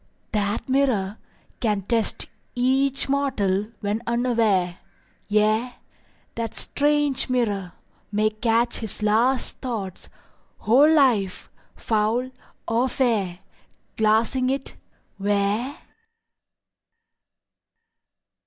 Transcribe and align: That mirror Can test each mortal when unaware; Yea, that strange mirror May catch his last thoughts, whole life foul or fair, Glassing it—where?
That 0.31 0.67
mirror 0.67 1.19
Can 1.59 1.83
test 1.83 2.25
each 2.55 3.07
mortal 3.07 3.67
when 3.81 4.01
unaware; 4.07 4.79
Yea, 5.27 5.75
that 6.33 6.55
strange 6.55 7.29
mirror 7.29 7.73
May 8.11 8.31
catch 8.31 8.77
his 8.77 9.03
last 9.03 9.57
thoughts, 9.57 10.09
whole 10.57 10.91
life 10.91 11.51
foul 11.75 12.31
or 12.67 12.89
fair, 12.89 13.41
Glassing 13.95 14.49
it—where? 14.49 15.77